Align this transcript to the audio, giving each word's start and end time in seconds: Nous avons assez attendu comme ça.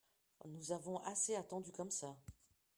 Nous 0.47 0.71
avons 0.71 0.97
assez 1.03 1.35
attendu 1.35 1.71
comme 1.71 1.91
ça. 1.91 2.17